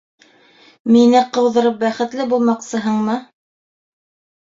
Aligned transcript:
Мине 0.95 1.21
ҡыуҙырып 1.37 1.79
бәхетле 1.85 2.29
булмаҡсыһыңмы? 2.35 3.23